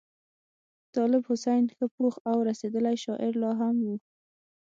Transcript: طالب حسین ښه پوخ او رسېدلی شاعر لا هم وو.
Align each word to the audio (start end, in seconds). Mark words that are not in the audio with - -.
طالب 0.95 1.23
حسین 1.29 1.63
ښه 1.75 1.85
پوخ 1.95 2.13
او 2.29 2.37
رسېدلی 2.49 2.95
شاعر 3.03 3.33
لا 3.43 3.51
هم 3.61 3.75
وو. 3.85 3.95